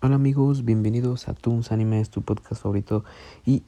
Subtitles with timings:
[0.00, 3.02] Hola amigos, bienvenidos a Toons Anime, tu podcast favorito.
[3.44, 3.64] Y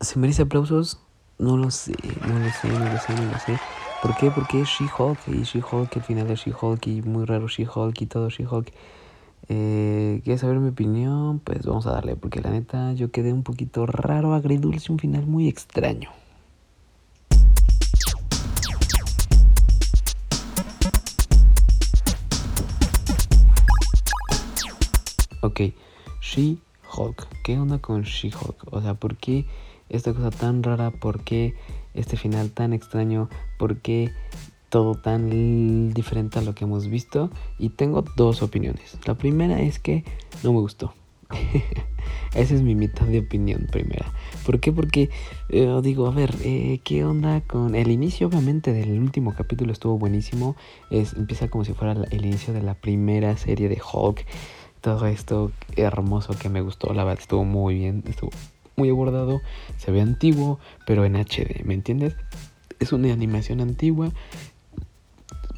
[0.00, 0.98] ¿se merece aplausos?
[1.38, 1.92] No lo sé,
[2.26, 3.60] no lo sé, no lo sé, no lo sé.
[4.00, 4.30] ¿Por qué?
[4.30, 8.30] Porque es She-Hulk y She-Hulk, al final es She-Hulk y muy raro She-Hulk y todo
[8.30, 8.72] She-Hulk.
[9.50, 11.40] Eh, ¿Quieres saber mi opinión?
[11.40, 15.26] Pues vamos a darle, porque la neta yo quedé un poquito raro, agridulce, un final
[15.26, 16.08] muy extraño.
[26.20, 27.28] She-Hulk.
[27.44, 28.72] ¿Qué onda con She-Hulk?
[28.72, 29.46] O sea, ¿por qué
[29.88, 30.90] esta cosa tan rara?
[30.90, 31.54] ¿Por qué
[31.94, 33.28] este final tan extraño?
[33.58, 34.10] ¿Por qué
[34.68, 37.30] todo tan diferente a lo que hemos visto?
[37.58, 38.98] Y tengo dos opiniones.
[39.06, 40.04] La primera es que
[40.42, 40.94] no me gustó.
[42.34, 44.12] Esa es mi mitad de opinión primera.
[44.44, 44.72] ¿Por qué?
[44.72, 45.10] Porque
[45.48, 48.28] eh, digo, a ver, eh, ¿qué onda con el inicio?
[48.28, 50.56] Obviamente del último capítulo estuvo buenísimo.
[50.90, 54.24] Es, empieza como si fuera el inicio de la primera serie de Hulk
[54.80, 56.92] todo esto hermoso que me gustó.
[56.92, 58.30] La verdad estuvo muy bien, estuvo
[58.76, 59.42] muy abordado,
[59.76, 62.16] se ve antiguo, pero en HD, ¿me entiendes?
[62.78, 64.10] Es una animación antigua,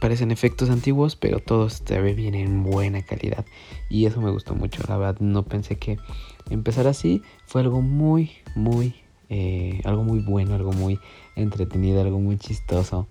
[0.00, 3.44] parecen efectos antiguos, pero todo se ve bien en buena calidad.
[3.90, 5.98] Y eso me gustó mucho, la verdad no pensé que
[6.48, 8.94] empezar así fue algo muy, muy,
[9.28, 10.98] eh, algo muy bueno, algo muy
[11.36, 13.06] entretenido, algo muy chistoso.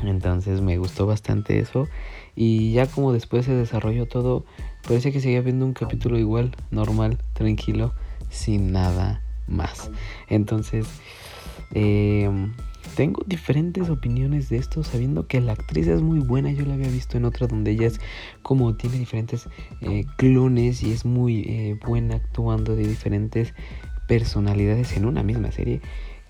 [0.00, 1.88] Entonces me gustó bastante eso.
[2.34, 4.44] Y ya como después se desarrolló todo,
[4.86, 7.94] Parece que seguía viendo un capítulo igual, normal, tranquilo,
[8.30, 9.90] sin nada más.
[10.28, 10.88] Entonces,
[11.72, 12.52] em,
[12.96, 16.50] tengo diferentes opiniones de esto, sabiendo que la actriz es muy buena.
[16.50, 18.00] Yo la había visto en otra donde ella es
[18.42, 19.48] como tiene diferentes
[19.82, 23.54] eh, clones y es muy eh, buena actuando de diferentes
[24.08, 25.80] personalidades en una misma serie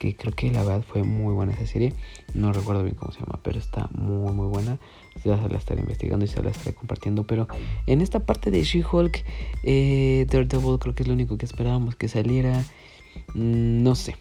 [0.02, 1.94] que creo que la verdad fue muy buena esa serie.
[2.34, 4.80] No recuerdo bien cómo se llama, pero está muy muy buena.
[5.24, 7.24] Ya se la estaré investigando y se la estaré compartiendo.
[7.24, 7.46] Pero
[7.86, 9.24] en esta parte de She-Hulk,
[9.62, 12.64] eh, Daredevil creo que es lo único que esperábamos que saliera.
[13.34, 14.16] Mm, no sé.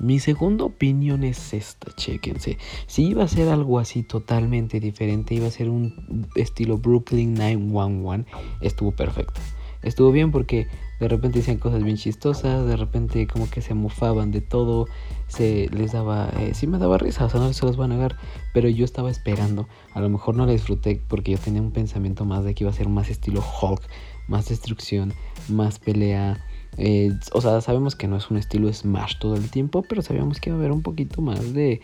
[0.00, 2.58] Mi segunda opinión es esta, chéquense.
[2.86, 8.26] Si iba a ser algo así totalmente diferente, iba a ser un estilo Brooklyn 911,
[8.60, 9.40] estuvo perfecto.
[9.84, 10.66] Estuvo bien porque
[10.98, 14.86] de repente decían cosas bien chistosas, de repente como que se mofaban de todo,
[15.28, 17.88] se les daba, eh, sí me daba risa, o sea, no se los voy a
[17.88, 18.16] negar,
[18.52, 22.24] pero yo estaba esperando, a lo mejor no la disfruté porque yo tenía un pensamiento
[22.24, 23.82] más de que iba a ser más estilo Hulk,
[24.26, 25.12] más destrucción,
[25.48, 26.42] más pelea,
[26.76, 30.40] eh, o sea, sabemos que no es un estilo Smash todo el tiempo, pero sabíamos
[30.40, 31.80] que iba a haber un poquito más de,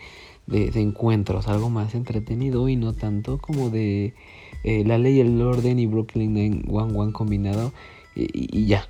[0.47, 4.13] de, encuentros, algo más entretenido y no tanto como de
[4.63, 7.71] eh, La Ley, el Orden y Brooklyn en One One combinado
[8.15, 8.87] y ya,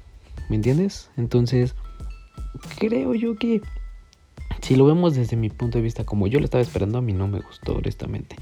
[0.51, 1.09] ¿Me entiendes?
[1.15, 1.75] Entonces,
[2.77, 3.61] creo yo que
[4.61, 7.13] si lo vemos desde mi punto de vista como yo lo estaba esperando, a mí
[7.13, 8.35] no me gustó, honestamente.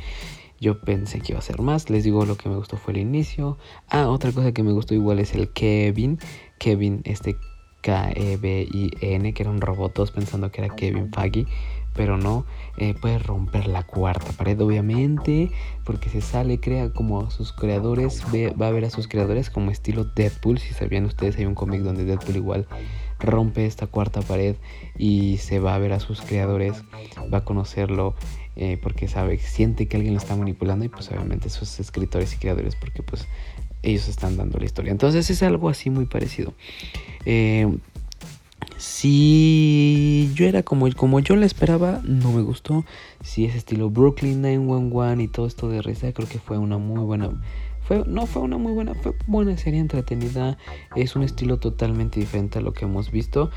[0.59, 1.91] Yo pensé que iba a ser más.
[1.91, 3.59] Les digo, lo que me gustó fue el inicio.
[3.89, 6.17] Ah, otra cosa que me gustó igual es el Kevin.
[6.57, 7.37] Kevin, este
[7.81, 9.59] K-E-B-I-N, que era un
[10.15, 11.45] pensando que era Kevin Faggy
[11.99, 12.45] pero no
[12.77, 15.51] eh, puede romper la cuarta pared obviamente
[15.83, 19.69] porque se sale crea como a sus creadores va a ver a sus creadores como
[19.69, 22.67] estilo Deadpool si sabían ustedes hay un cómic donde Deadpool igual
[23.19, 24.55] rompe esta cuarta pared
[24.97, 26.85] y se va a ver a sus creadores
[27.33, 28.15] va a conocerlo
[28.55, 32.37] eh, porque sabe siente que alguien lo está manipulando y pues obviamente sus escritores y
[32.37, 33.27] creadores porque pues
[33.83, 34.91] ellos están dando la historia.
[34.91, 36.53] Entonces es algo así muy parecido.
[37.25, 37.77] Eh,
[38.77, 42.85] si yo era como, como yo la esperaba, no me gustó.
[43.21, 47.03] Si es estilo Brooklyn 911 y todo esto de risa, creo que fue una muy
[47.03, 47.29] buena
[48.05, 50.57] no fue una muy buena, fue buena serie entretenida.
[50.95, 53.49] Es un estilo totalmente diferente a lo que hemos visto.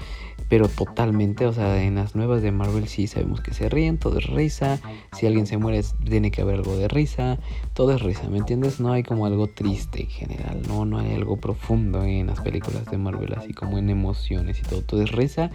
[0.49, 4.19] Pero totalmente, o sea, en las nuevas de Marvel sí sabemos que se ríen, todo
[4.19, 4.81] es risa.
[5.13, 7.39] Si alguien se muere, tiene que haber algo de risa.
[7.73, 8.79] Todo es risa, ¿me entiendes?
[8.79, 12.85] No hay como algo triste en general, no, no hay algo profundo en las películas
[12.87, 14.83] de Marvel, así como en emociones y todo.
[14.83, 15.51] Todo es risa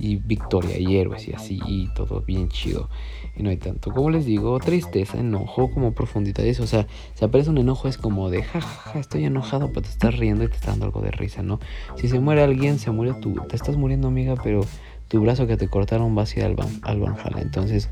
[0.00, 2.88] y victoria y héroes y así, y todo bien chido.
[3.36, 6.44] Y no hay tanto, como les digo, tristeza, enojo, como profundidad.
[6.44, 9.88] Eso, o sea, si aparece un enojo es como de jajaja, estoy enojado, pero te
[9.88, 11.60] estás riendo y te está dando algo de risa, ¿no?
[11.96, 14.60] Si se muere alguien, se muere tú, te estás muriendo, amiga, pero
[15.08, 17.40] tu brazo que te cortaron va hacia el al Banjala.
[17.40, 17.88] Entonces,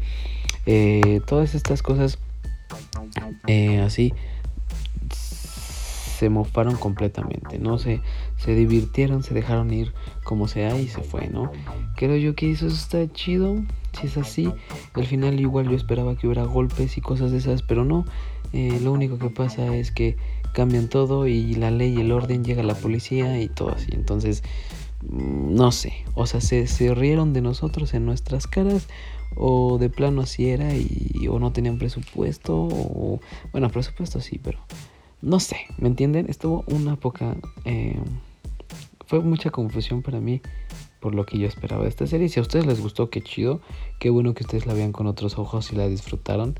[0.66, 2.18] eh, todas estas cosas
[3.46, 4.12] eh, así
[6.18, 7.78] se mofaron completamente, ¿no?
[7.78, 8.00] Se,
[8.38, 9.94] se divirtieron, se dejaron ir
[10.24, 11.52] como sea y se fue, ¿no?
[11.94, 13.62] Creo yo que eso está chido,
[13.98, 14.52] si es así.
[14.94, 18.04] Al final igual yo esperaba que hubiera golpes y cosas de esas, pero no.
[18.52, 20.16] Eh, lo único que pasa es que
[20.52, 23.90] cambian todo y la ley y el orden llega la policía y todo así.
[23.92, 24.42] Entonces,
[25.02, 28.88] mm, no sé, o sea, se, se rieron de nosotros en nuestras caras
[29.36, 33.20] o de plano así era y o no tenían presupuesto o
[33.52, 34.58] bueno presupuesto sí pero
[35.20, 36.26] no sé, ¿me entienden?
[36.28, 37.36] Estuvo una poca...
[37.64, 37.98] Eh,
[39.06, 40.42] fue mucha confusión para mí
[41.00, 42.28] por lo que yo esperaba de esta serie.
[42.28, 43.60] Si a ustedes les gustó, qué chido.
[43.98, 46.58] Qué bueno que ustedes la vean con otros ojos y la disfrutaron.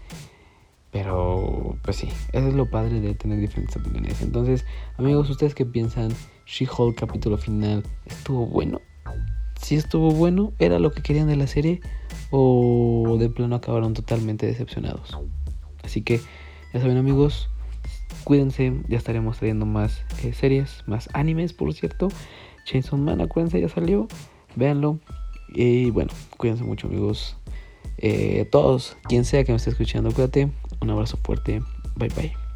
[0.91, 4.23] Pero, pues sí, eso es lo padre de tener diferentes opiniones.
[4.23, 4.65] Entonces,
[4.97, 6.11] amigos, ¿ustedes qué piensan?
[6.47, 8.81] She-Hulk capítulo final, ¿estuvo bueno?
[9.61, 11.81] Si estuvo bueno, ¿era lo que querían de la serie?
[12.31, 15.19] ¿O de plano acabaron totalmente decepcionados?
[15.83, 16.21] Así que,
[16.73, 17.51] ya saben amigos,
[18.25, 22.09] cuídense, ya estaremos trayendo más eh, series, más animes, por cierto.
[22.65, 24.09] Chainsaw Man, acuérdense, ya salió.
[24.57, 25.01] Véanlo.
[25.49, 27.37] Y bueno, cuídense mucho amigos.
[27.99, 30.51] Eh, todos, quien sea que me esté escuchando, cuídate.
[30.81, 31.63] Un abrazo fuerte.
[31.97, 32.48] Bye bye.